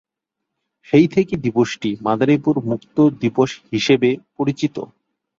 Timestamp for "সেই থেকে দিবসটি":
0.87-1.89